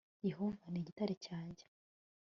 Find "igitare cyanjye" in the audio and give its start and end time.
0.81-1.63